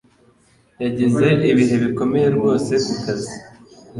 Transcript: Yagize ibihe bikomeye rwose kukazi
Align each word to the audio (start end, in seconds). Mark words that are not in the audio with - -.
Yagize 0.83 1.27
ibihe 1.51 1.75
bikomeye 1.83 2.27
rwose 2.37 2.71
kukazi 2.85 3.35